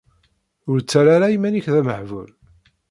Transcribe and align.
Ur 0.69 0.77
ttarra 0.79 1.11
ara 1.15 1.33
iman-ik 1.35 1.67
d 1.73 1.75
amehbul. 1.79 2.29